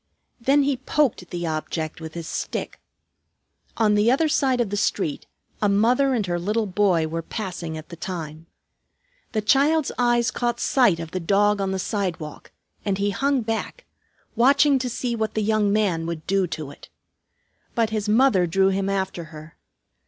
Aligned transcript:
Then 0.39 0.63
he 0.63 0.77
poked 0.77 1.29
the 1.29 1.45
object 1.45 2.01
with 2.01 2.15
his 2.15 2.27
stick. 2.27 2.79
On 3.77 3.93
the 3.93 4.09
other 4.09 4.27
side 4.27 4.59
of 4.59 4.71
the 4.71 4.75
street 4.75 5.27
a 5.61 5.69
mother 5.69 6.15
and 6.15 6.25
her 6.25 6.39
little 6.39 6.65
boy 6.65 7.05
were 7.05 7.21
passing 7.21 7.77
at 7.77 7.89
the 7.89 7.95
time. 7.95 8.47
The 9.33 9.43
child's 9.43 9.91
eyes 9.99 10.31
caught 10.31 10.59
sight 10.59 10.99
of 10.99 11.11
the 11.11 11.19
dog 11.19 11.61
on 11.61 11.69
the 11.71 11.77
sidewalk, 11.77 12.49
and 12.83 12.97
he 12.97 13.11
hung 13.11 13.41
back, 13.41 13.85
watching 14.35 14.79
to 14.79 14.89
see 14.89 15.15
what 15.15 15.35
the 15.35 15.43
young 15.43 15.71
man 15.71 16.07
would 16.07 16.25
do 16.25 16.47
to 16.47 16.71
it. 16.71 16.89
But 17.75 17.91
his 17.91 18.09
mother 18.09 18.47
drew 18.47 18.69
him 18.69 18.89
after 18.89 19.25
her. 19.25 19.55